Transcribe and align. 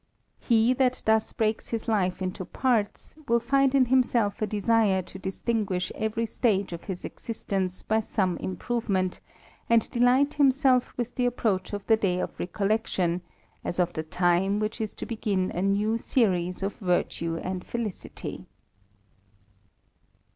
He 0.39 0.73
that 0.73 1.03
thus 1.05 1.31
breaks 1.31 1.69
his 1.69 1.87
life 1.87 2.23
into;, 2.23 2.47
will 3.27 3.39
find 3.39 3.75
in 3.75 3.85
himself 3.85 4.41
a 4.41 4.47
desire 4.47 5.03
to 5.03 5.19
distinguish 5.19 5.91
every 5.93 6.25
stage 6.25 6.73
is 6.73 7.05
existence 7.05 7.83
by 7.83 7.99
some 7.99 8.35
improvement, 8.37 9.19
and 9.69 9.87
delight 9.91 10.33
himself 10.33 10.91
the 11.15 11.27
approach 11.27 11.71
of 11.71 11.85
the 11.85 11.97
day 11.97 12.19
of 12.19 12.39
recollection, 12.39 13.21
as 13.63 13.77
of 13.77 13.93
the 13.93 14.01
time 14.03 14.63
h 14.63 14.81
is 14.81 14.95
to 14.95 15.05
begin 15.05 15.51
a 15.51 15.61
new 15.61 15.99
series 15.99 16.63
of 16.63 16.77
virtue 16.77 17.37
and 17.37 17.63
felicity. 17.63 18.47